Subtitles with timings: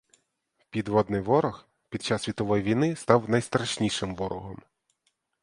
[0.69, 4.61] Підводний ворог під час світової війни став найстрашнішим ворогом.